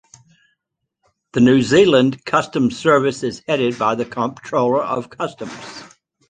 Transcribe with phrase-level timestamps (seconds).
[1.33, 5.95] The New Zealand Customs Service is headed by the Comptroller of Customs.